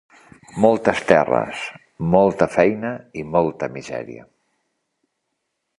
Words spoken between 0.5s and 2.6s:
Moltes terres, molta